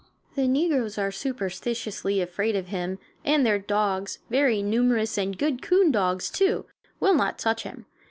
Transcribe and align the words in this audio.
The 0.33 0.47
negroes 0.47 0.97
are 0.97 1.11
superstitiously 1.11 2.21
afraid 2.21 2.55
of 2.55 2.69
him, 2.69 2.97
and 3.23 3.45
their 3.45 3.59
dogs, 3.59 4.17
very 4.31 4.63
numerous, 4.63 5.15
and 5.15 5.37
good 5.37 5.61
coon 5.61 5.91
dogs, 5.91 6.31
too, 6.31 6.65
will 6.99 7.13
not 7.13 7.37
touch 7.37 7.61
him. 7.61 7.85